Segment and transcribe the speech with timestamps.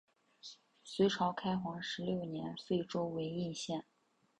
[0.83, 3.85] 隋朝开皇十六年废州为易县。